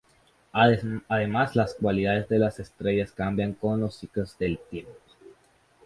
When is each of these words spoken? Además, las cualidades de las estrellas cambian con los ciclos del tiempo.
Además, 0.51 1.55
las 1.55 1.75
cualidades 1.75 2.27
de 2.27 2.39
las 2.39 2.59
estrellas 2.59 3.11
cambian 3.11 3.53
con 3.53 3.81
los 3.81 3.93
ciclos 3.93 4.35
del 4.39 4.57
tiempo. 4.57 4.89